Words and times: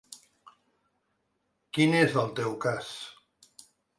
Quin 1.77 1.93
és 1.99 2.17
el 2.23 2.33
teu 2.41 2.57
cas? 2.65 2.91